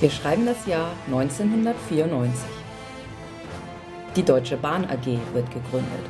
[0.00, 2.48] Wir schreiben das Jahr 1994.
[4.14, 6.06] Die Deutsche Bahn AG wird gegründet.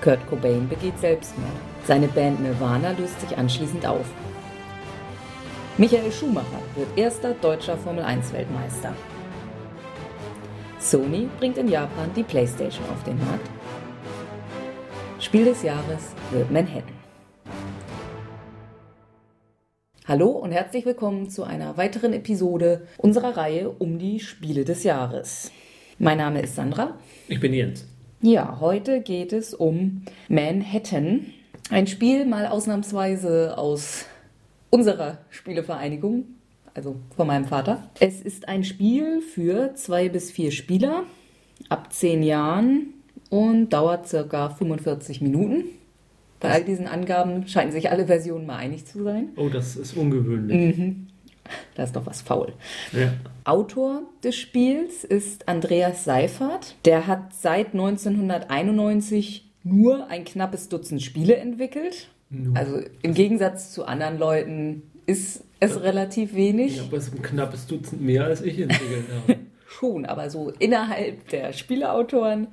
[0.00, 1.50] Kurt Cobain begeht Selbstmord.
[1.84, 4.06] Seine Band Nirvana löst sich anschließend auf.
[5.76, 8.94] Michael Schumacher wird erster deutscher Formel-1-Weltmeister.
[10.78, 13.48] Sony bringt in Japan die PlayStation auf den Markt.
[15.18, 17.03] Spiel des Jahres wird Manhattan.
[20.14, 25.50] Hallo und herzlich willkommen zu einer weiteren Episode unserer Reihe um die Spiele des Jahres.
[25.98, 26.96] Mein Name ist Sandra.
[27.26, 27.84] Ich bin Jens.
[28.22, 31.26] Ja, heute geht es um Manhattan.
[31.68, 34.04] Ein Spiel mal ausnahmsweise aus
[34.70, 36.26] unserer Spielevereinigung,
[36.74, 37.90] also von meinem Vater.
[37.98, 41.02] Es ist ein Spiel für zwei bis vier Spieler
[41.68, 42.94] ab zehn Jahren
[43.30, 45.64] und dauert circa 45 Minuten.
[46.44, 49.30] Bei all diesen Angaben scheinen sich alle Versionen mal einig zu sein.
[49.36, 50.76] Oh, das ist ungewöhnlich.
[50.78, 51.06] Mhm.
[51.74, 52.54] Da ist doch was faul.
[52.92, 53.12] Ja.
[53.44, 56.74] Autor des Spiels ist Andreas Seifert.
[56.84, 62.08] Der hat seit 1991 nur ein knappes Dutzend Spiele entwickelt.
[62.30, 62.56] Nur.
[62.56, 66.76] Also im Gegensatz zu anderen Leuten ist es relativ wenig.
[66.76, 69.38] Ich habe es ein knappes Dutzend mehr als ich entwickelt habe.
[69.66, 72.48] Schon, aber so innerhalb der Spieleautoren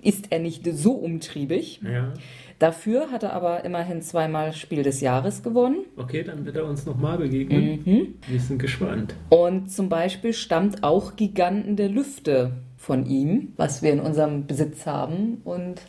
[0.00, 1.80] ist er nicht so umtriebig.
[1.82, 2.12] ja.
[2.58, 5.84] Dafür hat er aber immerhin zweimal Spiel des Jahres gewonnen.
[5.96, 7.82] Okay, dann wird er uns nochmal begegnen.
[7.84, 8.14] Mhm.
[8.26, 9.14] Wir sind gespannt.
[9.28, 14.86] Und zum Beispiel stammt auch Giganten der Lüfte von ihm, was wir in unserem Besitz
[14.86, 15.82] haben und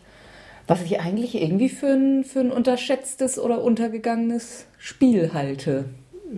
[0.67, 5.85] was ich eigentlich irgendwie für ein, für ein unterschätztes oder untergegangenes Spiel halte.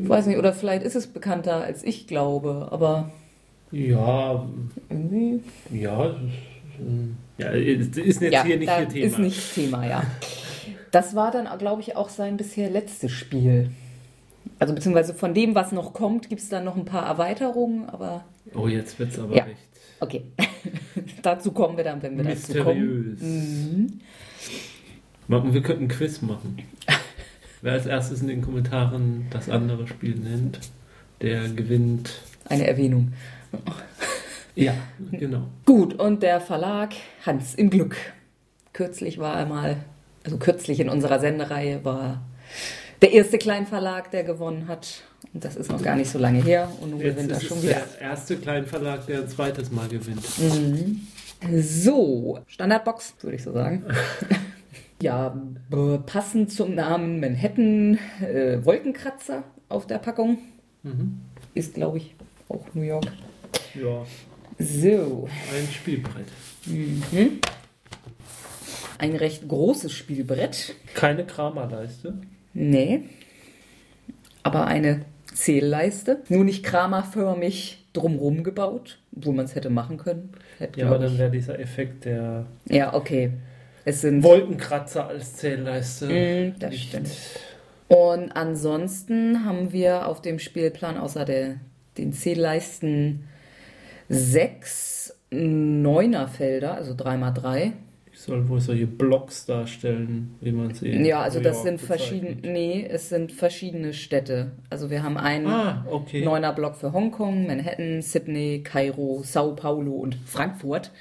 [0.02, 3.12] Ich weiß nicht, oder vielleicht ist es bekannter als ich glaube, aber
[3.72, 4.46] Ja,
[4.90, 5.42] irgendwie.
[5.70, 9.06] ja, es ist, ähm, ja, ist jetzt ja, hier nicht Thema.
[9.06, 10.04] ist nicht Thema, ja.
[10.92, 13.72] Das war dann, glaube ich, auch sein bisher letztes Spiel.
[14.60, 18.24] Also beziehungsweise von dem, was noch kommt, gibt es dann noch ein paar Erweiterungen, aber
[18.54, 19.44] Oh, jetzt wird es aber Ja.
[19.44, 19.58] recht
[20.02, 20.24] okay.
[21.22, 23.16] dazu kommen wir dann, wenn wir dazu kommen.
[23.16, 23.22] mysteriös.
[23.22, 24.00] Mhm.
[25.54, 26.58] Wir könnten ein Quiz machen.
[27.62, 30.60] Wer als erstes in den Kommentaren das andere Spiel nennt,
[31.22, 32.22] der gewinnt.
[32.46, 33.14] Eine Erwähnung.
[34.56, 34.74] Ja,
[35.12, 35.48] genau.
[35.66, 36.94] Gut, und der Verlag
[37.26, 37.96] Hans im Glück.
[38.74, 39.78] Kürzlich war er mal,
[40.24, 42.22] also kürzlich in unserer Sendereihe war
[43.02, 45.04] der erste Kleinverlag, der gewonnen hat.
[45.34, 46.72] Und das ist noch gar nicht so lange her.
[46.82, 47.82] Und nun Jetzt gewinnt er schon wieder.
[48.00, 50.24] der erste Kleinverlag, der ein zweites Mal gewinnt.
[50.40, 51.08] Mhm.
[51.62, 53.86] So, Standardbox, würde ich so sagen.
[55.02, 55.36] ja,
[56.06, 60.38] passend zum Namen Manhattan, äh, Wolkenkratzer auf der Packung.
[60.84, 61.22] Mhm.
[61.54, 62.16] Ist, glaube ich,
[62.50, 63.06] auch New York.
[63.74, 64.06] Ja,
[64.62, 65.28] So,
[65.58, 66.28] ein Spielbrett.
[66.66, 67.40] mhm.
[69.00, 70.76] ein recht großes Spielbrett.
[70.94, 72.14] Keine Kramerleiste.
[72.54, 73.04] Nee,
[74.44, 75.02] aber eine
[75.34, 76.22] Zählleiste.
[76.30, 80.30] Nur nicht kramerförmig drumrum gebaut, wo man es hätte machen können.
[80.60, 83.32] Hätte, Ja, aber dann wäre dieser Effekt der ja, okay.
[83.84, 86.06] Es sind Wolkenkratzer als Zählleiste.
[86.54, 87.10] Mm, das nicht- stimmt.
[87.88, 91.56] Und ansonsten haben wir auf dem Spielplan außer der,
[91.98, 93.24] den Zählleisten
[94.12, 97.72] sechs Neunerfelder, also 3x3.
[98.14, 102.36] Ich soll wohl solche Blocks darstellen, wie man sie in Ja, also das sind verschiedene,
[102.44, 104.52] nee, es sind verschiedene Städte.
[104.70, 106.24] Also wir haben einen Ah, okay.
[106.24, 110.92] Neuner Block für Hongkong, Manhattan, Sydney, Kairo, Sao Paulo und Frankfurt.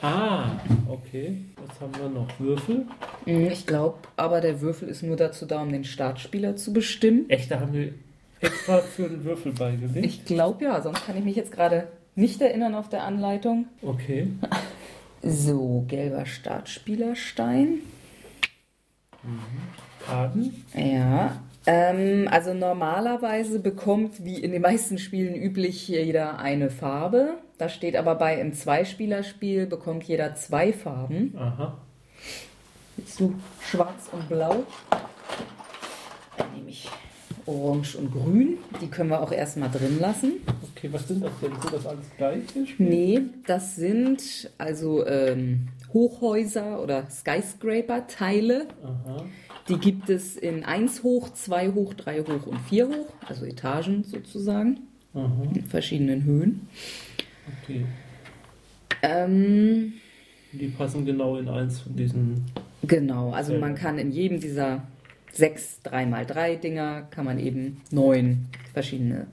[0.00, 0.52] Ah,
[0.88, 1.38] okay.
[1.66, 2.28] Was haben wir noch?
[2.38, 2.86] Würfel?
[3.26, 7.28] Mm, Ich glaube, aber der Würfel ist nur dazu da, um den Startspieler zu bestimmen.
[7.28, 7.92] Echt, da haben wir
[8.40, 10.06] extra für einen Würfel beigelegt?
[10.06, 13.66] Ich glaube ja, sonst kann ich mich jetzt gerade nicht erinnern auf der Anleitung.
[13.82, 14.28] Okay.
[15.22, 17.80] So, gelber Startspielerstein.
[20.06, 20.64] Karten?
[20.72, 21.40] Ja.
[21.66, 27.38] Ähm, also normalerweise bekommt, wie in den meisten Spielen üblich, jeder eine Farbe.
[27.58, 31.34] Da steht aber bei im Zweispielerspiel bekommt jeder zwei Farben.
[31.36, 31.78] Aha.
[32.96, 34.62] Willst du schwarz und blau?
[36.36, 36.88] Dann nehme ich
[37.46, 38.58] orange und grün.
[38.80, 40.34] Die können wir auch erstmal drin lassen.
[40.76, 41.52] Okay, was sind das denn?
[41.60, 42.90] Sind das alles gleiche Spiele?
[42.90, 48.66] Nee, das sind also ähm, Hochhäuser oder Skyscraper-Teile.
[49.68, 54.04] Die gibt es in 1 hoch, 2 hoch, 3 hoch und 4 hoch, also Etagen
[54.04, 54.80] sozusagen,
[55.14, 55.30] Aha.
[55.54, 56.68] in verschiedenen Höhen.
[57.62, 57.86] Okay.
[59.02, 59.94] Ähm,
[60.52, 62.44] Die passen genau in eins von diesen.
[62.82, 64.82] genau, also Sehr man kann in jedem dieser
[65.32, 69.26] sechs 3x3 Dinger kann man eben neun verschiedene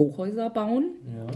[0.00, 0.86] Hochhäuser bauen.
[1.06, 1.26] Ja.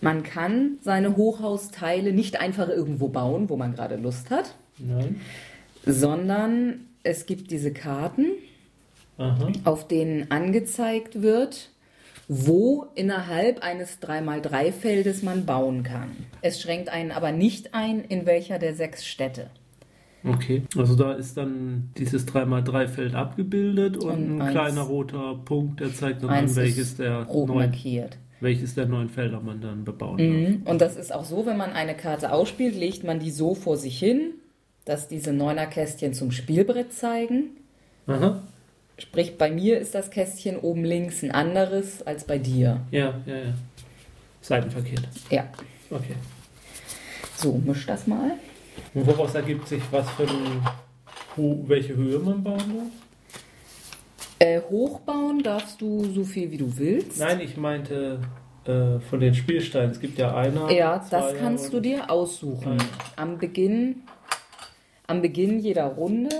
[0.00, 5.20] Man kann seine Hochhausteile nicht einfach irgendwo bauen, wo man gerade Lust hat, Nein.
[5.86, 8.26] sondern es gibt diese Karten,
[9.16, 9.52] Aha.
[9.64, 11.70] auf denen angezeigt wird,
[12.26, 16.10] wo innerhalb eines 3x3-Feldes man bauen kann.
[16.40, 19.50] Es schränkt einen aber nicht ein, in welcher der sechs Städte.
[20.24, 25.80] Okay, also da ist dann dieses 3x3-Feld abgebildet und, Und ein eins- kleiner roter Punkt,
[25.80, 28.18] der zeigt dann an, welches ist der, neun, markiert.
[28.40, 30.26] welches der neun Felder man dann bebauen darf.
[30.28, 30.62] Mhm.
[30.64, 33.76] Und das ist auch so, wenn man eine Karte ausspielt, legt man die so vor
[33.76, 34.34] sich hin,
[34.84, 37.50] dass diese Neunerkästchen zum Spielbrett zeigen.
[38.06, 38.42] Aha,
[38.98, 42.80] Sprich, bei mir ist das Kästchen oben links ein anderes als bei dir.
[42.92, 43.54] ja, ja, ja.
[44.40, 45.08] Seitenverkehrt.
[45.30, 45.44] Ja.
[45.90, 46.14] Okay.
[47.36, 48.32] So, misch das mal.
[48.94, 50.62] Und woraus ergibt sich, was für ein,
[51.66, 53.38] welche Höhe man bauen darf?
[54.38, 57.20] Äh, hochbauen darfst du so viel wie du willst.
[57.20, 58.20] Nein, ich meinte
[58.64, 59.90] äh, von den Spielsteinen.
[59.90, 60.70] Es gibt ja einer.
[60.70, 62.76] Ja, das kannst du dir aussuchen.
[63.16, 64.02] Am Beginn,
[65.06, 66.34] am Beginn jeder Runde,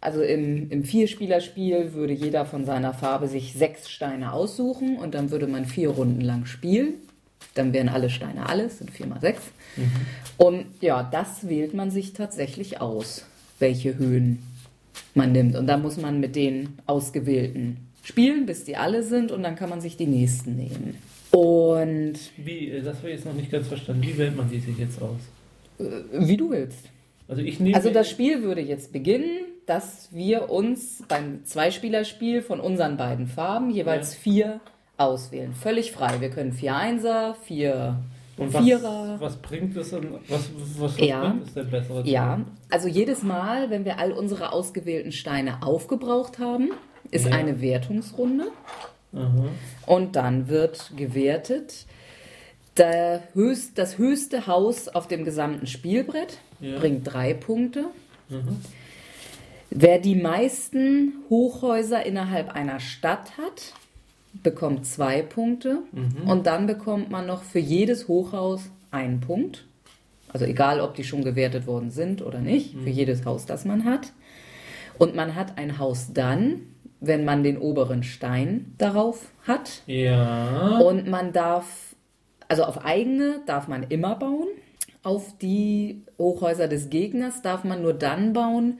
[0.00, 5.30] also im, im Vierspielerspiel, würde jeder von seiner Farbe sich sechs Steine aussuchen und dann
[5.30, 6.94] würde man vier Runden lang spielen.
[7.54, 9.42] Dann wären alle Steine alles, sind vier mal sechs.
[10.38, 13.24] Und ja, das wählt man sich tatsächlich aus,
[13.58, 14.38] welche Höhen
[15.14, 15.56] man nimmt.
[15.56, 19.68] Und da muss man mit den ausgewählten spielen, bis die alle sind und dann kann
[19.70, 20.96] man sich die nächsten nehmen.
[21.30, 24.02] Und Wie, äh, das habe ich jetzt noch nicht ganz verstanden.
[24.02, 25.18] Wie wählt man die sich jetzt aus?
[25.78, 25.84] äh,
[26.26, 26.78] wie du willst.
[27.28, 27.74] Also ich nehme.
[27.76, 29.30] Also das Spiel würde jetzt beginnen,
[29.66, 34.20] dass wir uns beim Zweispielerspiel von unseren beiden Farben jeweils Ja.
[34.20, 34.60] vier
[35.02, 35.52] auswählen.
[35.54, 36.20] Völlig frei.
[36.20, 38.00] Wir können vier Einser, vier
[38.36, 39.16] Und was, Vierer.
[39.20, 40.14] was bringt es denn?
[40.28, 41.20] Was, was, was Ja.
[41.28, 42.02] bringt es denn besser?
[42.04, 42.40] Ja,
[42.70, 46.70] also jedes Mal, wenn wir all unsere ausgewählten Steine aufgebraucht haben,
[47.10, 47.32] ist Ja.
[47.36, 48.46] eine Wertungsrunde
[49.14, 49.44] Aha.
[49.86, 51.86] und dann wird gewertet.
[53.34, 56.78] Höchst, das höchste Haus auf dem gesamten Spielbrett Ja.
[56.78, 57.84] bringt drei Punkte.
[58.30, 58.56] Mhm.
[59.68, 63.74] Wer die meisten Hochhäuser innerhalb einer Stadt hat,
[64.42, 65.78] bekommt zwei Punkte.
[65.92, 66.28] Mhm.
[66.28, 69.66] Und dann bekommt man noch für jedes Hochhaus einen Punkt.
[70.32, 72.82] Also egal, ob die schon gewertet worden sind oder nicht, Mhm.
[72.84, 74.12] für jedes Haus, das man hat.
[74.98, 76.62] Und man hat ein Haus dann,
[77.00, 79.82] wenn man den oberen Stein darauf hat.
[79.86, 80.78] Ja.
[80.78, 81.94] Und man darf,
[82.48, 84.46] also auf eigene darf man immer bauen.
[85.02, 88.78] Auf die Hochhäuser des Gegners darf man nur dann bauen,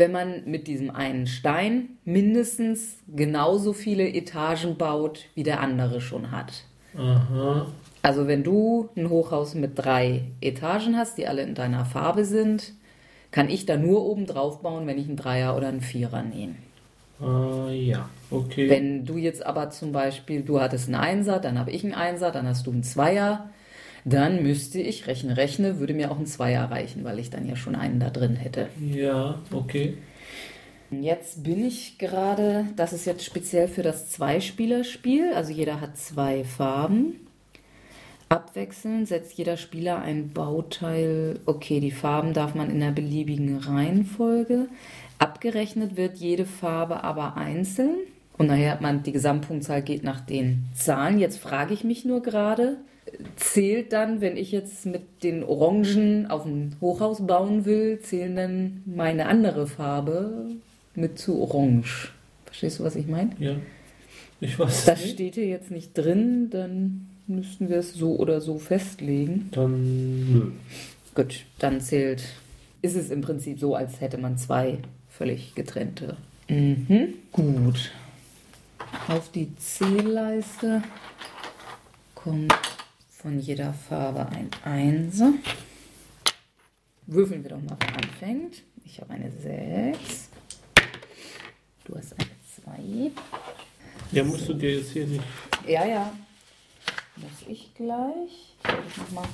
[0.00, 6.32] wenn man mit diesem einen Stein mindestens genauso viele Etagen baut, wie der andere schon
[6.32, 6.64] hat.
[6.96, 7.66] Aha.
[8.02, 12.72] Also wenn du ein Hochhaus mit drei Etagen hast, die alle in deiner Farbe sind,
[13.30, 16.56] kann ich da nur oben drauf bauen, wenn ich einen Dreier oder einen Vierer nehme.
[17.20, 18.08] Ah, ja.
[18.30, 18.70] Okay.
[18.70, 22.30] Wenn du jetzt aber zum Beispiel, du hattest einen Einser, dann habe ich einen Einser,
[22.30, 23.50] dann hast du einen Zweier,
[24.04, 27.56] dann müsste ich, rechne, rechne, würde mir auch ein Zweier reichen, weil ich dann ja
[27.56, 28.68] schon einen da drin hätte.
[28.80, 29.94] ja, okay.
[30.90, 36.42] Jetzt bin ich gerade, das ist jetzt speziell für das Zweispielerspiel, also jeder hat zwei
[36.42, 37.28] Farben.
[38.28, 44.68] Abwechselnd setzt jeder Spieler ein Bauteil, okay, die Farben darf man in einer beliebigen Reihenfolge.
[45.18, 47.96] Abgerechnet wird jede Farbe aber einzeln.
[48.36, 51.18] Und nachher hat man, die Gesamtpunktzahl geht nach den Zahlen.
[51.18, 52.78] Jetzt frage ich mich nur gerade,
[53.36, 58.82] zählt dann, wenn ich jetzt mit den Orangen auf ein Hochhaus bauen will, zählen dann
[58.86, 60.46] meine andere Farbe
[60.94, 62.12] mit zu Orange?
[62.46, 63.30] Verstehst du, was ich meine?
[63.38, 63.56] Ja.
[64.40, 65.12] Ich weiß Das nicht.
[65.14, 69.48] steht hier jetzt nicht drin, dann müssten wir es so oder so festlegen.
[69.52, 70.50] Dann nö.
[71.14, 72.22] Gut, dann zählt,
[72.82, 76.16] ist es im Prinzip so, als hätte man zwei völlig getrennte.
[76.48, 77.14] Mhm.
[77.32, 77.92] Gut.
[79.08, 80.82] Auf die Zählleiste
[82.14, 82.52] kommt
[83.20, 85.34] von jeder Farbe ein Einser.
[87.06, 88.62] Würfeln wir doch mal, wer anfängt.
[88.84, 90.30] Ich habe eine 6.
[91.84, 92.30] Du hast eine
[92.64, 93.10] 2.
[94.12, 95.22] Ja, musst du dir jetzt hier nicht.
[95.66, 96.12] Ja, ja.
[97.16, 98.54] Muss ich gleich.
[98.64, 99.28] Soll ich noch mal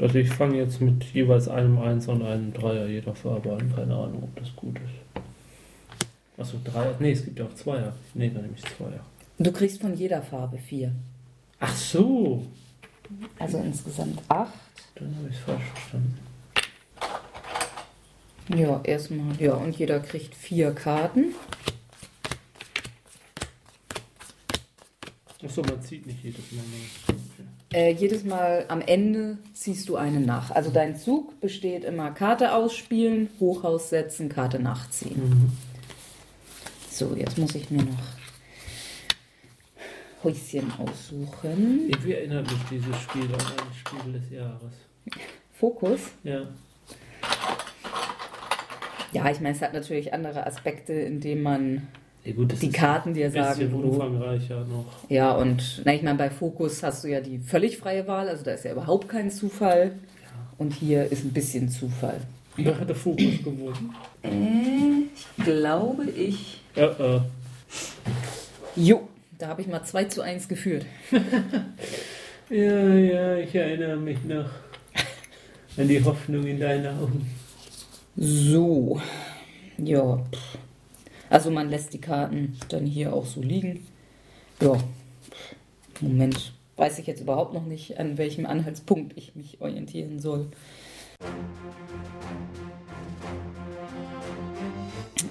[0.00, 3.72] Also ich fange jetzt mit jeweils einem Einser und einem Dreier jeder Farbe an.
[3.74, 6.40] Keine Ahnung, ob das gut ist.
[6.40, 6.96] Achso, Dreier.
[6.98, 7.92] Nee, es gibt ja auch Zweier.
[8.14, 9.04] Nee, dann nehme ich Zweier.
[9.38, 10.92] Du kriegst von jeder Farbe vier.
[11.60, 12.46] Ach so.
[13.38, 14.52] Also insgesamt acht.
[14.94, 16.18] Dann habe ich es falsch verstanden.
[18.54, 19.40] Ja, erstmal.
[19.40, 21.34] Ja, und jeder kriegt vier Karten.
[25.44, 26.64] Achso, man zieht nicht jedes Mal.
[27.72, 30.50] Äh, jedes Mal am Ende ziehst du eine nach.
[30.50, 35.28] Also dein Zug besteht immer Karte ausspielen, Hochhaus setzen, Karte nachziehen.
[35.28, 35.52] Mhm.
[36.90, 38.17] So, jetzt muss ich mir noch
[40.24, 41.88] Häuschen aussuchen.
[41.88, 44.72] Irgendwie erinnert mich dieses Spiel an ein Spiel des Jahres.
[45.52, 46.00] Fokus.
[46.24, 46.42] Ja.
[49.12, 51.88] Ja, ich meine, es hat natürlich andere Aspekte, indem man
[52.24, 54.84] Ja, gut, die Karten dir sagen, bisschen umfangreicher noch.
[55.08, 58.44] Ja, und na, ich meine, bei Fokus hast du ja die völlig freie Wahl, also
[58.44, 59.92] da ist ja überhaupt kein Zufall.
[60.58, 62.20] Und hier ist ein bisschen Zufall.
[62.56, 63.94] Wer hat der Fokus gewonnen?
[64.22, 66.60] Äh, ich glaube ich.
[66.74, 67.20] Ja, äh.
[68.74, 70.86] Jo, da habe ich mal 2 zu 1 geführt.
[72.50, 74.48] Ja, ja, ich erinnere mich noch
[75.76, 77.30] an die Hoffnung in deinen Augen.
[78.16, 79.02] So,
[79.76, 80.24] ja.
[81.28, 83.86] Also man lässt die Karten dann hier auch so liegen.
[84.62, 84.78] Ja.
[86.00, 90.46] Moment, weiß ich jetzt überhaupt noch nicht, an welchem Anhaltspunkt ich mich orientieren soll.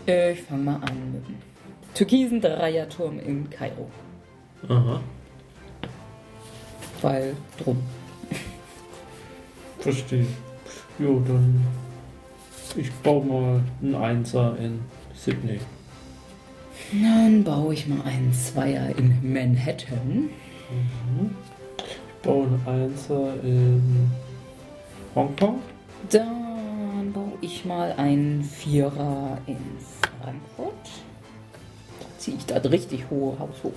[0.07, 1.56] Äh, Ich fange mal an mit dem
[1.97, 3.89] türkisen Dreierturm in Kairo,
[4.69, 4.99] Aha,
[7.01, 7.77] weil drum.
[9.79, 10.27] verstehe.
[10.99, 11.65] Jo, dann.
[12.75, 14.79] Ich baue mal einen Einser in
[15.15, 15.59] Sydney.
[16.91, 20.29] Dann baue ich mal einen Zweier in Manhattan.
[20.69, 21.35] Mhm.
[21.79, 24.11] Ich baue einen Einser in
[25.15, 25.59] Hongkong.
[26.11, 29.57] Dann baue ich mal einen Vierer in
[30.21, 30.89] Frankfurt.
[32.27, 33.71] Ziehe ich das richtig hohe Haus hoch.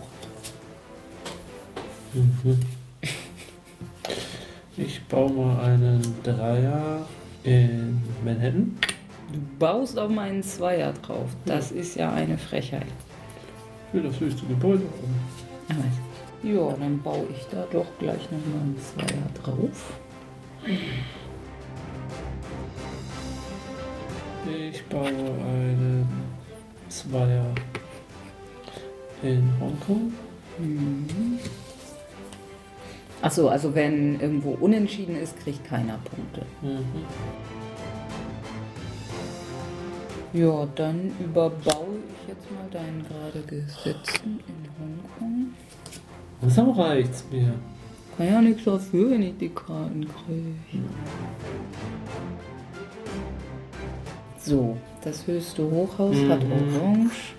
[2.12, 2.59] Mhm.
[4.76, 7.07] Ich baue mal einen Dreier
[7.45, 8.76] in Manhattan.
[9.33, 11.28] Du baust auf meinen Zweier drauf.
[11.45, 12.88] Das ist ja eine Frechheit.
[13.92, 14.83] Will das höchste Gebäude
[16.42, 19.92] ja, dann baue ich da doch gleich nochmal einen Zweier drauf.
[24.45, 26.09] Ich baue einen
[26.88, 27.47] Zweier
[29.22, 30.12] in Hongkong.
[30.58, 31.38] Mhm.
[33.22, 36.46] Achso, also wenn irgendwo unentschieden ist, kriegt keiner Punkte.
[36.62, 37.04] Mhm.
[40.32, 45.54] Ja, dann überbaue ich jetzt mal deinen gerade gesetzten in Hongkong.
[46.40, 47.52] Langsam reicht's mir.
[48.16, 50.54] Kann ja nichts dafür, wenn ich die Karten kriege.
[54.38, 56.52] So, das höchste Hochhaus hat Mhm.
[56.52, 57.34] Orange.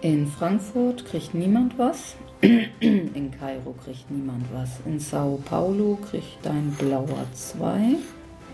[0.00, 2.16] In Frankfurt kriegt niemand was.
[2.40, 4.70] In Kairo kriegt niemand was.
[4.84, 7.96] In Sao Paulo kriegt dein blauer 2.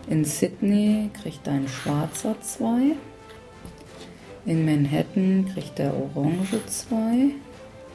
[0.09, 2.97] In Sydney kriegt dein schwarzer 2.
[4.47, 7.35] In Manhattan kriegt der orange 2.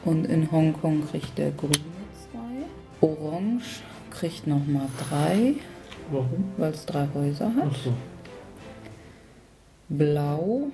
[0.06, 1.74] Und in Hongkong kriegt der grüne
[3.01, 3.08] 2.
[3.08, 5.56] Orange kriegt nochmal 3,
[6.12, 6.46] Warum?
[6.58, 7.65] weil es drei Häuser hat.
[7.65, 7.94] Achso.
[9.89, 10.68] Blau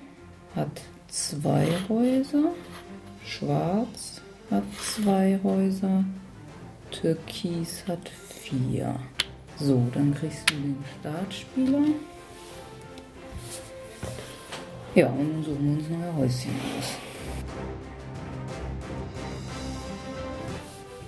[0.54, 2.52] hat zwei Häuser.
[3.24, 6.04] Schwarz hat zwei Häuser.
[6.90, 8.96] Türkis hat vier.
[9.58, 11.82] So, dann kriegst du den Startspieler.
[14.94, 16.96] Ja, und dann suchen wir uns neue Häuschen aus.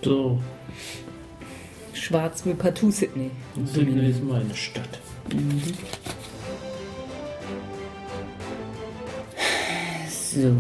[0.02, 0.38] So,
[1.94, 3.30] Schwarz will partout Sydney.
[3.64, 5.00] Sydney ist meine Stadt.
[10.34, 10.52] So,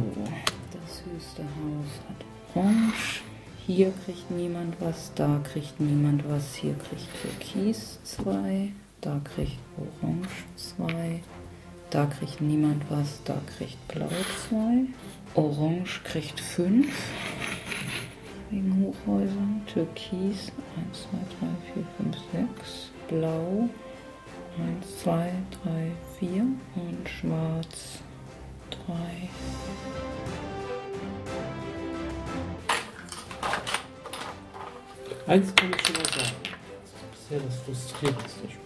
[0.70, 3.22] das höchste Haus hat Orange.
[3.66, 6.54] Hier kriegt niemand was, da kriegt niemand was.
[6.54, 11.20] Hier kriegt Türkis 2, da kriegt Orange 2,
[11.90, 14.08] da kriegt niemand was, da kriegt Blau
[14.48, 14.84] 2.
[15.34, 16.86] Orange kriegt 5
[18.50, 19.60] wegen Hochhäusern.
[19.66, 20.52] Türkis
[20.88, 22.16] 1, 2, 3, 4, 5,
[22.60, 22.90] 6.
[23.08, 23.68] Blau
[24.56, 25.32] 1, 2,
[25.64, 25.90] 3,
[26.20, 26.42] 4
[26.76, 28.04] und Schwarz
[28.86, 28.94] 3.
[35.26, 36.36] Eins kann ich schon mal sagen.
[36.42, 38.60] Das ist bisher das frustrierendste Spiel.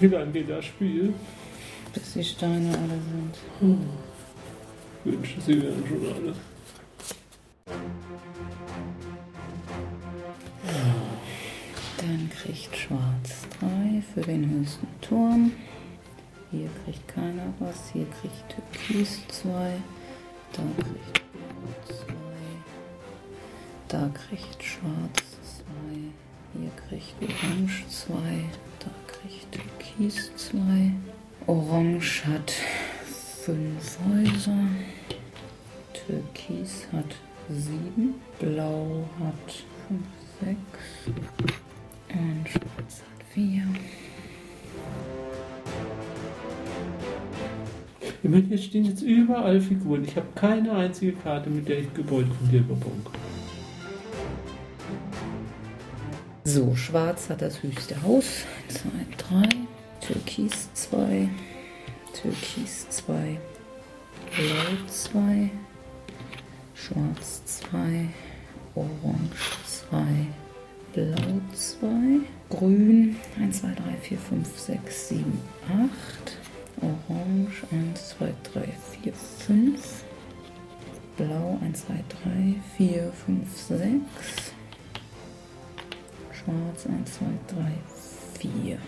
[0.00, 1.14] Wie lange geht das Spiel?
[1.92, 3.38] Bis die Steine alle sind.
[5.04, 6.34] Wünsche, sie wären schon alle.
[11.98, 15.52] Dann kriegt Schwarz 3 für den höchsten Turm.
[16.56, 17.90] Hier kriegt keiner was.
[17.92, 19.72] Hier kriegt Türkis 2.
[20.52, 22.14] Da kriegt Blau 2.
[23.88, 25.24] Da kriegt Schwarz
[25.58, 25.64] 2.
[26.52, 28.14] Hier kriegt Orange 2.
[28.78, 30.92] Da kriegt Türkis 2.
[31.48, 34.68] Orange hat 5 Häuser.
[35.92, 37.16] Türkis hat
[37.48, 38.14] 7.
[38.38, 40.00] Blau hat 5,
[40.40, 40.56] 6.
[42.10, 43.62] Und Schwarz hat 4.
[48.28, 50.04] Meine, hier stehen jetzt überall Figuren.
[50.04, 53.20] Ich habe keine einzige Karte, mit der ich Gebäude von dir überbauen kann.
[56.44, 58.44] So, Schwarz hat das höchste Haus.
[58.68, 58.88] 2,
[59.18, 59.48] 3.
[60.00, 61.28] Türkis 2.
[62.24, 63.38] Türkis 2,
[64.34, 65.50] Blau 2,
[66.74, 68.08] Schwarz 2,
[68.74, 69.96] Orange 2,
[70.94, 71.86] Blau 2,
[72.48, 75.24] Grün 1, 2, 3, 4, 5, 6, 7,
[75.68, 76.38] 8,
[76.80, 78.68] Orange 1, 2, 3,
[79.02, 80.04] 4, 5,
[81.16, 84.52] Blau 1, 2, 3, 4, 5, 6,
[86.32, 87.72] Schwarz 1, 2, 3,
[88.40, 88.78] 4.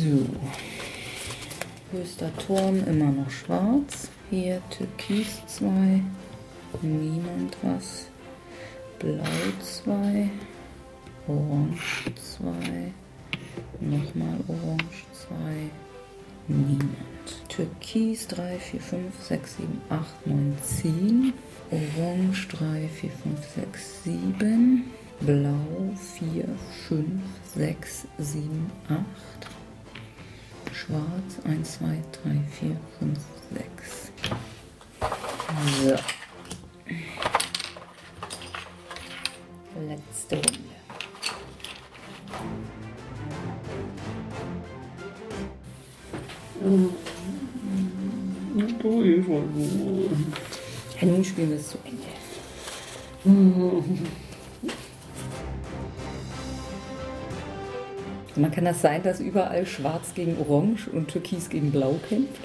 [0.00, 0.26] So.
[1.92, 4.08] Höchster Turm immer noch schwarz.
[4.30, 6.02] Hier Türkis 2.
[6.82, 8.06] Niemand was.
[9.00, 9.24] Blau
[9.84, 10.30] 2.
[11.26, 12.92] Orange 2.
[13.80, 15.70] Nochmal Orange 2.
[16.48, 16.90] Niemand.
[17.48, 21.32] Türkis 3, 4, 5, 6, 7, 8, 9, 10.
[21.70, 24.84] Orange 3, 4, 5, 6, 7.
[25.20, 26.44] Blau 4,
[26.88, 27.04] 5,
[27.54, 29.04] 6, 7, 8.
[30.74, 33.18] Schwarz 1, 2, 3, 4, 5,
[33.54, 34.12] 6.
[35.82, 36.19] So.
[58.40, 62.40] Man kann das sein, dass überall Schwarz gegen Orange und Türkis gegen Blau kämpft?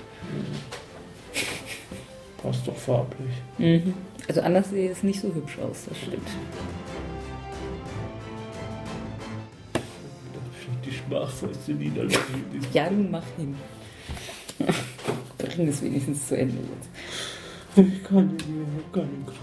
[2.43, 3.31] Passt doch farblich.
[3.57, 3.93] Mhm.
[4.27, 6.27] Also anders sieht es nicht so hübsch aus, das stimmt.
[10.83, 12.17] Die schmachvollste Niederlage.
[12.73, 13.55] Ja, nun mach hin.
[15.37, 17.87] Bring es wenigstens zu Ende jetzt.
[17.87, 19.39] Ich kann nicht mehr, ich hab keine Kraft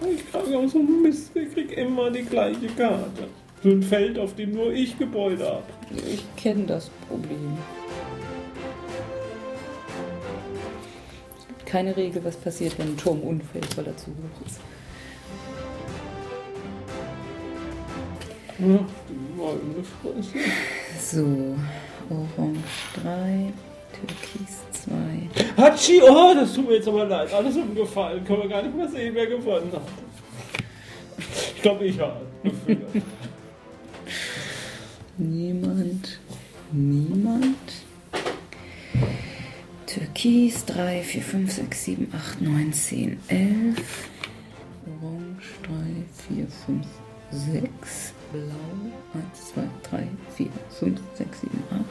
[0.00, 0.12] mehr.
[0.12, 3.28] Ich krieg auch so Mist, ich krieg immer die gleiche Karte.
[3.62, 5.64] So ein Feld, auf dem nur ich Gebäude hab.
[5.90, 7.58] Ich kenne das Problem.
[11.36, 14.60] Es gibt keine Regel, was passiert, wenn ein Turm umfällt, weil er zu hoch ist.
[20.02, 20.38] Fresse.
[21.00, 21.56] So,
[22.10, 22.58] Orange
[23.02, 23.52] 3,
[23.92, 24.62] Türkis
[25.56, 25.62] 2.
[25.62, 27.32] Hatschi, oh, das tut mir jetzt aber leid.
[27.32, 28.24] Alles umgefallen.
[28.24, 29.82] Können wir gar nicht mehr sehen, wer gewonnen hat.
[31.54, 32.20] Ich glaube, ich habe.
[35.16, 36.20] Niemand.
[36.72, 37.56] Niemand.
[39.86, 43.82] Türkis 3, 4, 5, 6, 7, 8, 9, 10, 11.
[44.86, 46.86] Orange 3, 4, 5,
[47.30, 48.12] 6.
[48.32, 48.42] Blau
[49.14, 49.22] 1,
[49.54, 51.84] 2, 3, 4, 5, 6, 7, 8.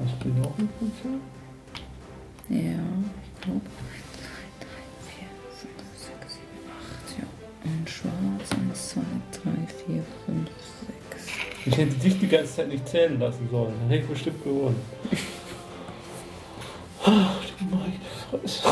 [0.00, 1.22] Hast du noch ein Konzert?
[2.48, 3.60] Ja, ich glaube.
[3.60, 4.68] 1, 2, 3,
[5.14, 6.42] 4, 5, 6, 7,
[6.74, 7.18] 8.
[7.18, 7.26] Ja.
[7.70, 9.00] Und schwarz 1, 2,
[9.44, 9.50] 3,
[9.86, 10.57] 4, 5, 6.
[11.70, 13.74] Ich hätte dich die ganze Zeit nicht zählen lassen sollen.
[13.80, 14.76] Dann hätte ich bestimmt gewonnen.
[17.04, 17.92] Ach, du meine
[18.40, 18.62] Fresse.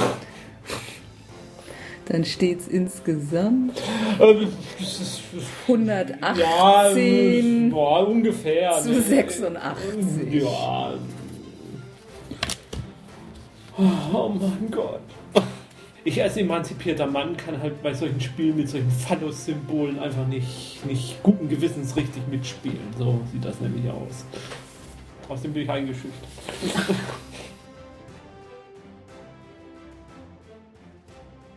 [2.07, 3.83] Dann steht es insgesamt
[4.21, 5.21] Ähm, das ist,
[5.69, 8.73] 118 ja, boah, ungefähr.
[8.81, 9.03] zu ne?
[9.03, 10.33] 86.
[10.33, 10.95] Ja.
[13.79, 15.01] Oh mein Gott.
[16.07, 21.21] Ich als emanzipierter Mann kann halt bei solchen Spielen mit solchen Phallus-Symbolen einfach nicht, nicht
[21.25, 22.79] guten Gewissens richtig mitspielen.
[22.97, 24.25] So sieht das nämlich aus.
[25.29, 26.15] Außerdem bin ich eingeschüchtert.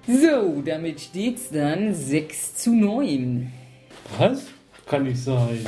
[0.08, 3.52] So, damit steht's dann 6 zu 9.
[4.18, 4.48] Was?
[4.88, 5.64] Kann nicht sein.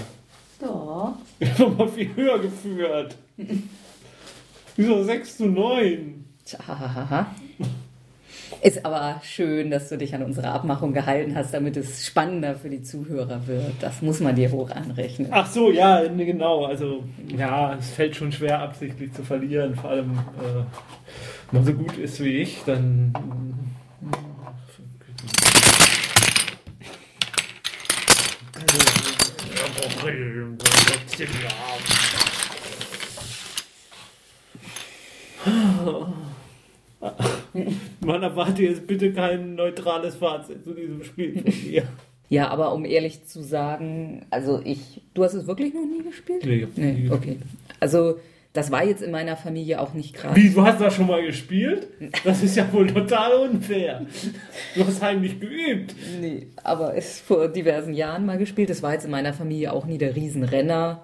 [0.59, 1.15] Ja.
[1.39, 3.15] Ich habe mal viel höher geführt.
[4.75, 6.25] Wieso 6 zu 9?
[6.43, 7.27] Tja.
[8.61, 12.69] Ist aber schön, dass du dich an unsere Abmachung gehalten hast, damit es spannender für
[12.69, 13.73] die Zuhörer wird.
[13.79, 15.29] Das muss man dir hoch anrechnen.
[15.31, 16.65] Ach so, ja, genau.
[16.65, 17.03] Also,
[17.35, 19.75] ja, es fällt schon schwer, absichtlich zu verlieren.
[19.75, 20.63] Vor allem, äh,
[21.51, 23.13] wenn man so gut ist wie ich, dann.
[38.05, 41.83] Man erwarte jetzt bitte kein neutrales Fazit zu diesem Spiel von mir.
[42.29, 46.45] Ja, aber um ehrlich zu sagen, also ich, du hast es wirklich noch nie gespielt?
[46.45, 47.39] Nee, ich hab's nie Nee, okay.
[47.81, 48.19] Also
[48.53, 50.35] das war jetzt in meiner Familie auch nicht gerade.
[50.35, 51.87] Wie, du hast das schon mal gespielt?
[52.23, 54.05] Das ist ja wohl total unfair.
[54.75, 55.95] Du hast heimlich geübt.
[56.21, 58.69] Nee, aber ist vor diversen Jahren mal gespielt.
[58.69, 61.03] Das war jetzt in meiner Familie auch nie der Riesenrenner.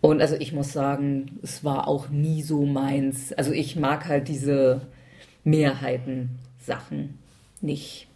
[0.00, 3.32] Und also ich muss sagen, es war auch nie so meins.
[3.32, 4.82] Also ich mag halt diese
[5.44, 7.18] Mehrheiten-Sachen
[7.60, 8.08] nicht.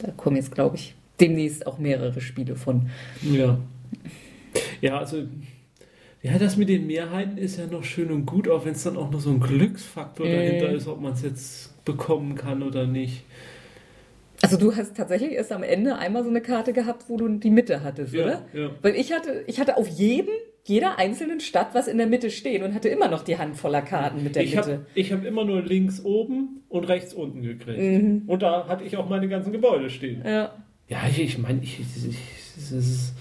[0.00, 2.88] Da kommen jetzt, glaube ich, demnächst auch mehrere Spiele von.
[3.22, 3.58] Ja.
[4.80, 5.24] Ja, also.
[6.22, 8.98] Ja, das mit den Mehrheiten ist ja noch schön und gut, auch wenn es dann
[8.98, 10.32] auch noch so ein Glücksfaktor Mhm.
[10.32, 13.22] dahinter ist, ob man es jetzt bekommen kann oder nicht.
[14.42, 17.50] Also du hast tatsächlich erst am Ende einmal so eine Karte gehabt, wo du die
[17.50, 18.42] Mitte hattest, Ja, oder?
[18.52, 18.70] ja.
[18.82, 20.34] Weil ich hatte, ich hatte auf jedem,
[20.64, 23.82] jeder einzelnen Stadt was in der Mitte stehen und hatte immer noch die Hand voller
[23.82, 24.72] Karten mit der Ich Mitte.
[24.72, 27.78] habe ich hab immer nur links oben und rechts unten gekriegt.
[27.80, 28.22] Mhm.
[28.26, 30.22] Und da hatte ich auch meine ganzen Gebäude stehen.
[30.24, 30.54] Ja.
[30.88, 32.18] Ja, ich, ich meine, ich, ich, ich,
[32.56, 33.14] es ist,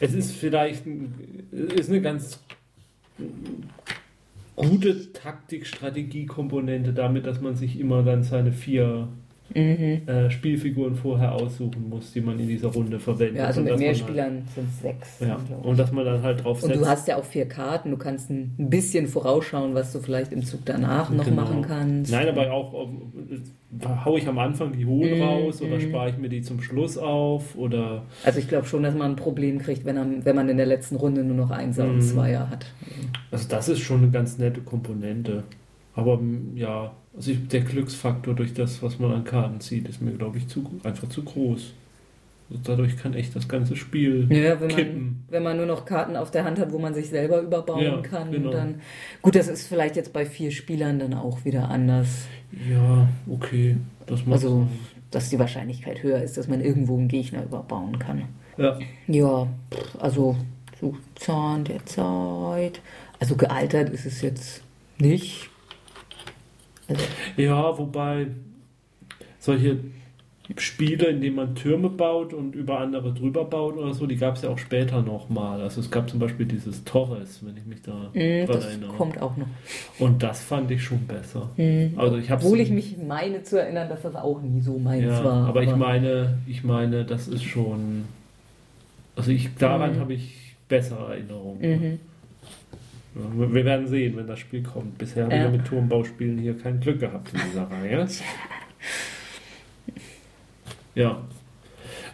[0.00, 2.40] es ist vielleicht ein, ist eine ganz
[4.56, 9.08] gute Taktik-Strategie-Komponente damit, dass man sich immer dann seine vier
[9.54, 10.02] Mhm.
[10.06, 13.38] äh, Spielfiguren vorher aussuchen muss, die man in dieser Runde verwendet.
[13.38, 15.20] Ja, also Und mit mehr man halt- Spielern sind es sechs.
[15.20, 16.80] Ja, und dass man dann halt drauf Und setzt.
[16.82, 20.44] du hast ja auch vier Karten, du kannst ein bisschen vorausschauen, was du vielleicht im
[20.44, 21.42] Zug danach noch Genau.
[21.42, 22.12] machen kannst.
[22.12, 23.12] Nein, aber auch, um,
[24.04, 25.80] hau ich am Anfang die hohen Mhm, raus oder mhm.
[25.80, 29.16] spare ich mir die zum Schluss auf oder Also ich glaube schon, dass man ein
[29.16, 32.00] Problem kriegt, wenn, er, wenn man in der letzten Runde nur noch Einser und Mhm.
[32.02, 32.66] Zweier hat.
[33.30, 35.44] Also das ist schon eine ganz nette Komponente.
[35.98, 40.00] Aber m, ja, also ich, der Glücksfaktor durch das, was man an Karten zieht, ist
[40.00, 41.72] mir, glaube ich, zu, einfach zu groß.
[42.50, 45.24] Also dadurch kann echt das ganze Spiel Ja, wenn man, kippen.
[45.28, 47.96] wenn man nur noch Karten auf der Hand hat, wo man sich selber überbauen Ja,
[48.00, 48.52] kann, genau.
[48.52, 48.76] dann.
[49.22, 52.26] Gut, das ist vielleicht jetzt bei vier Spielern dann auch wieder anders.
[52.70, 53.76] Ja, okay.
[54.06, 54.66] Das mag Also-.
[55.10, 58.24] Dass die Wahrscheinlichkeit höher ist, dass man irgendwo einen Gegner überbauen kann.
[58.58, 58.78] Ja.
[59.08, 59.48] Ja,
[59.98, 60.36] also
[60.80, 62.80] so Zahn der Zeit.
[63.18, 64.62] Also gealtert ist es jetzt
[64.98, 65.48] nicht.
[66.88, 67.02] Also,
[67.36, 68.28] ja, wobei
[69.38, 69.78] solche
[70.56, 74.36] Spiele, in denen man Türme baut und über andere drüber baut oder so, die gab
[74.36, 75.60] es ja auch später nochmal.
[75.60, 78.64] Also es gab zum Beispiel dieses Torres, wenn ich mich da mh, dran mm, das
[78.64, 78.88] erinnere.
[78.96, 79.46] kommt auch noch.
[79.98, 81.50] Und das fand ich schon besser.
[81.58, 81.92] Mhm.
[81.98, 85.22] Also ich Obwohl ich mich meine zu erinnern, dass das auch nie so meins Ja,
[85.22, 85.48] war.
[85.48, 88.06] aber ich meine, ich meine, das ist schon.
[89.16, 90.00] Also ich daran Mhm.
[90.00, 91.60] habe ich bessere Erinnerungen.
[91.60, 92.00] Mhm.
[93.14, 94.96] Ja, wir- werden sehen, wenn das Spiel kommt.
[94.98, 95.42] Bisher haben Ja.
[95.44, 98.06] wir mit Turmbauspielen hier kein Glück gehabt in dieser Reihe.
[100.94, 101.22] Ja.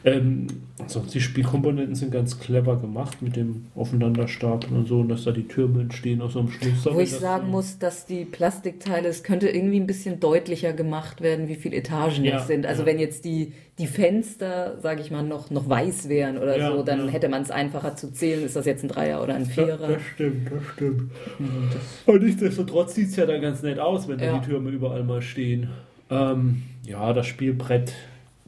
[0.07, 0.49] Ähm,
[0.87, 5.31] sonst die Spielkomponenten sind ganz clever gemacht mit dem Aufeinanderstapeln und so, und dass da
[5.33, 6.85] die Türme entstehen aus so einem Schluss.
[6.95, 11.49] Wo ich sagen muss, dass die Plastikteile, es könnte irgendwie ein bisschen deutlicher gemacht werden,
[11.49, 12.67] wie viele Etagen Ja, es sind.
[12.67, 12.87] Also ja.
[12.87, 16.83] wenn jetzt die, die Fenster, sage ich mal, noch, noch weiß wären oder Ja, so,
[16.83, 17.13] dann ja.
[17.13, 19.89] hätte man es einfacher zu zählen, ist das jetzt ein Dreier oder ein Ja, Vierer.
[19.89, 21.01] das stimmt, das stimmt.
[21.39, 24.39] Mhm, das- Und nichtsdestotrotz sieht es ja dann ganz nett aus, wenn da Ja.
[24.39, 25.71] die Türme überall mal stehen.
[26.11, 27.27] Ähm, ja, das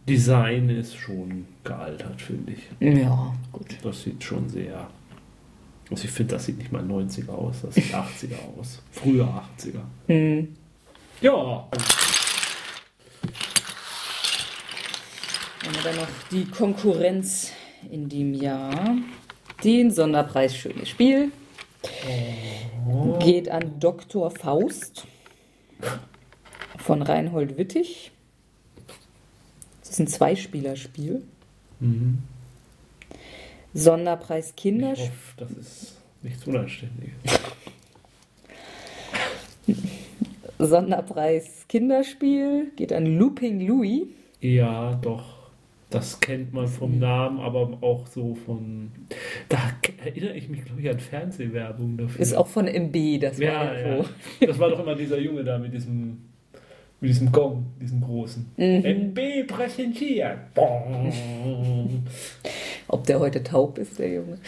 [0.06, 2.62] Spielbrett-Design ist schon gealtert, finde ich.
[2.80, 3.66] Ja, gut.
[3.82, 4.88] Das sieht schon sehr.
[5.90, 8.82] Also ich finde, das sieht nicht mal 90er aus, das sieht 80er aus.
[8.92, 9.26] Früher
[9.58, 9.80] 80er.
[10.06, 10.56] Hm.
[11.20, 11.68] Ja.
[15.64, 17.50] Haben wir dann noch die Konkurrenz
[17.90, 18.96] in dem Jahr.
[19.64, 21.32] Den Sonderpreis Schönes Spiel
[23.20, 24.30] geht an Dr.
[24.30, 25.06] Faust
[26.78, 28.12] von Reinhold Wittig.
[29.96, 31.22] Ist ein Zweispielerspiel.
[31.80, 32.18] Mhm.
[33.72, 35.10] Sonderpreis Kinderspiel.
[35.38, 37.14] das ist nichts Unanständiges.
[40.58, 44.02] Sonderpreis Kinderspiel geht an Looping Louis.
[44.42, 45.24] Ja, doch.
[45.88, 48.90] Das kennt man vom Namen, aber auch so von.
[49.48, 49.56] Da
[50.04, 52.20] erinnere ich mich, glaube ich, an Fernsehwerbung dafür.
[52.20, 54.02] Ist auch von MB, das Ja, war ja.
[54.02, 54.08] so.
[54.46, 56.18] Das war doch immer dieser Junge da mit diesem,
[57.00, 58.46] mit diesem Gong, diesem großen.
[58.56, 58.84] Mhm.
[58.84, 60.38] MB präsentiert.
[62.88, 64.38] Ob der heute taub ist, der Junge.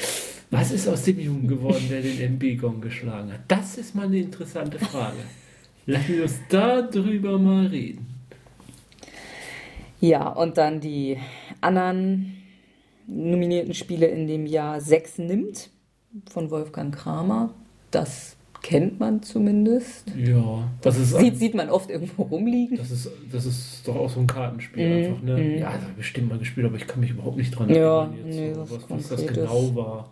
[0.50, 3.40] Was ist aus dem Jungen geworden, der den MB-Gong geschlagen hat?
[3.48, 5.18] Das ist mal eine interessante Frage.
[5.84, 8.06] Lassen wir uns darüber mal reden.
[10.00, 11.18] Ja, und dann die
[11.60, 12.36] anderen
[13.06, 15.70] nominierten Spiele in dem Jahr Sechs nimmt
[16.30, 17.52] von Wolfgang Kramer.
[17.90, 20.12] Das kennt man zumindest.
[20.16, 22.76] Ja, das ist, Sieht, sieht man oft irgendwo rumliegen.
[22.76, 25.36] das ist, das ist doch auch so ein Kartenspiel Mhm, einfach, ne?
[25.36, 25.58] mhm.
[25.58, 28.02] Ja, das habe ich bestimmt mal gespielt, aber ich kann mich überhaupt nicht dran Ja,
[28.04, 30.10] erinnern jetzt, nee, so, was was, das genau war.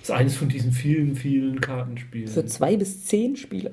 [0.00, 2.28] Das ist eines von diesen vielen, vielen Kartenspielen.
[2.28, 3.72] Für zwei bis zehn Spieler.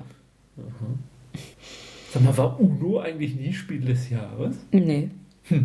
[2.11, 4.55] Sag mal, war Uno eigentlich nie Spiel des Jahres?
[4.71, 5.09] Nee.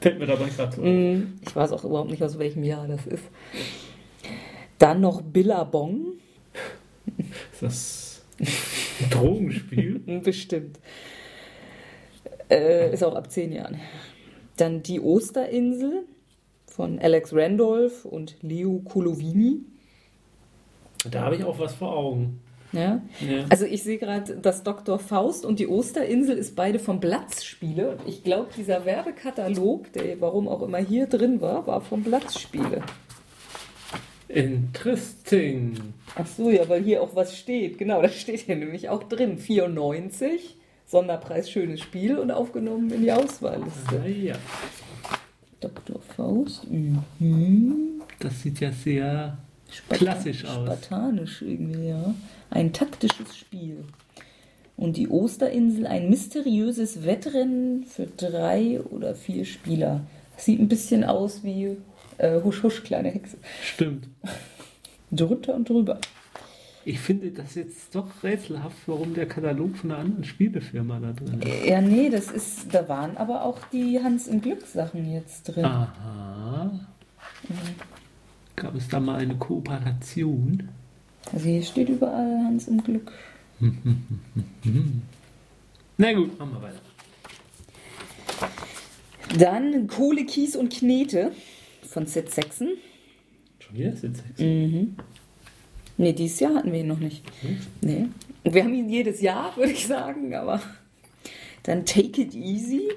[0.00, 0.82] Fällt mir dabei gerade so.
[0.82, 3.24] Mm, Ich weiß auch überhaupt nicht, aus welchem Jahr das ist.
[4.78, 6.14] Dann noch Billabong.
[7.52, 9.98] Ist das ein Drogenspiel?
[10.24, 10.78] Bestimmt.
[12.50, 13.80] Äh, ist auch ab zehn Jahren.
[14.56, 16.04] Dann die Osterinsel
[16.66, 19.60] von Alex Randolph und Leo Colovini.
[21.10, 22.40] Da habe ich auch was vor Augen.
[22.72, 23.00] Ja?
[23.20, 23.44] Ja.
[23.48, 24.98] Also ich sehe gerade, dass Dr.
[24.98, 27.92] Faust und die Osterinsel ist beide vom Blattspiele.
[27.92, 32.82] Und ich glaube, dieser Werbekatalog, der warum auch immer hier drin war, war vom Blattspiele.
[34.28, 35.74] Interesting.
[36.14, 37.78] Ach so, ja, weil hier auch was steht.
[37.78, 39.38] Genau, das steht hier nämlich auch drin.
[39.38, 44.00] 94, Sonderpreis schönes Spiel und aufgenommen in die Auswahlliste.
[44.04, 44.34] Ah, ja.
[45.60, 46.00] Dr.
[46.16, 46.70] Faust.
[46.70, 48.02] Mhm.
[48.20, 49.38] Das sieht ja sehr
[49.70, 50.64] Sparta- klassisch aus.
[50.66, 52.14] Spartanisch irgendwie, ja.
[52.50, 53.84] Ein taktisches Spiel.
[54.76, 60.02] Und die Osterinsel, ein mysteriöses Wettrennen für drei oder vier Spieler.
[60.34, 61.78] Das sieht ein bisschen aus wie
[62.18, 63.38] äh, Husch Husch, kleine Hexe.
[63.62, 64.08] Stimmt.
[65.10, 65.98] Drunter und drüber.
[66.84, 71.42] Ich finde das jetzt doch rätselhaft, warum der Katalog von einer anderen Spielefirma da drin
[71.42, 71.66] ist.
[71.66, 75.64] Ja, nee, das ist, da waren aber auch die Hans im Glück Sachen jetzt drin.
[75.64, 76.70] Aha.
[78.54, 80.68] Gab es da mal eine Kooperation?
[81.32, 83.10] Also hier steht überall Hans im Glück.
[85.98, 86.80] Na gut, machen wir weiter.
[89.38, 91.32] Dann Kohle, Kies und Knete
[91.96, 92.76] von Sid Sexton.
[93.58, 94.38] Schon wieder sind sechs.
[94.38, 94.96] Mhm.
[95.96, 97.24] Nee, dieses Jahr hatten wir ihn noch nicht.
[97.80, 98.08] Nee.
[98.44, 100.60] Und wir haben ihn jedes Jahr, würde ich sagen, aber.
[101.62, 102.90] Dann Take It Easy.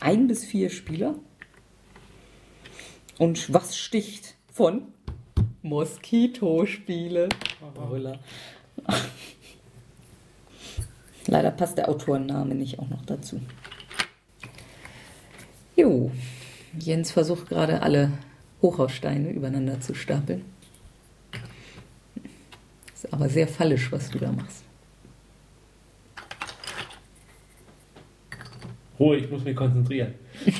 [0.00, 1.14] Ein bis vier Spieler.
[3.18, 4.82] Und Was sticht von
[5.62, 7.28] Moskito-Spiele.
[7.72, 8.18] Brüller.
[11.28, 13.40] Leider passt der Autorenname nicht auch noch dazu.
[15.76, 16.10] Jo,
[16.78, 18.10] Jens versucht gerade alle
[18.62, 20.44] Hochhaussteine übereinander zu stapeln.
[22.94, 24.64] Ist aber sehr fallisch, was du da machst.
[28.98, 30.14] Ruhe, ich muss mich konzentrieren.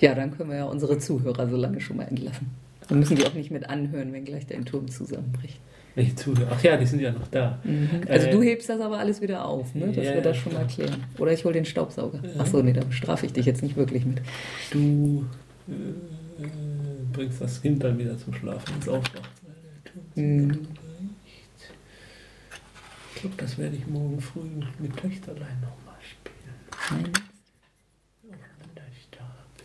[0.00, 2.52] Ja, dann können wir ja unsere Zuhörer so lange schon mal entlassen.
[2.88, 5.58] Dann müssen die auch nicht mit anhören, wenn gleich dein Turm zusammenbricht.
[5.98, 6.52] Welche Zuhörer?
[6.52, 7.58] Ach ja, die sind ja noch da.
[8.06, 9.88] Also Äh, du hebst das aber alles wieder auf, ne?
[9.88, 11.02] dass ja, wir das ja, schon mal klären.
[11.18, 12.22] Oder ich hole den Staubsauger.
[12.38, 14.20] Achso, nee, da strafe ich dich jetzt nicht wirklich mit.
[14.70, 15.26] Du
[15.66, 16.46] äh, äh,
[17.12, 19.28] bringst das Kind dann wieder zum Schlafen ins Aufwacht.
[20.14, 20.68] Hm.
[23.16, 24.42] Ich glaube, das werde ich morgen früh
[24.78, 27.12] mit Töchterlein nochmal spielen.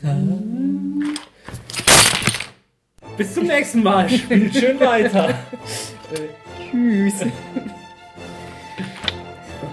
[0.01, 1.15] Nein.
[3.17, 4.09] Bis zum nächsten Mal.
[4.09, 5.37] Spielt schön weiter.
[6.13, 7.19] Tschüss.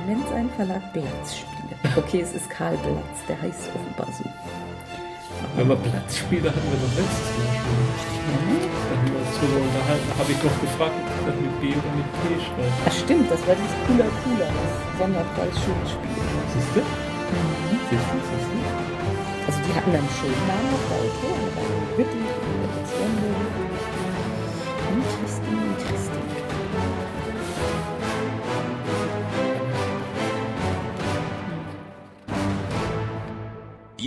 [0.07, 1.77] Nennt sein Verlag Blatzspiele.
[1.97, 4.25] Okay, es ist Karl Blatz, der heißt offenbar so.
[5.57, 7.77] Wenn wir Platz spielen, da hatten wir doch letztes Mal schon.
[8.25, 10.07] Da haben wir uns drüber unterhalten.
[10.09, 12.73] Da habe ich doch gefragt, ob ich das mit B oder mit P schreibe.
[12.89, 16.17] Ach stimmt, das war dieses Cooler Cooler, das Sonderpreis schönes Spiel.
[16.57, 16.81] Siehst du?
[17.91, 18.17] Siehst du?
[18.17, 18.57] Siehst du?
[19.47, 22.01] Also die hatten dann schon Namen auf der Autorenreihe.
[22.01, 22.30] Wittig, Zwende.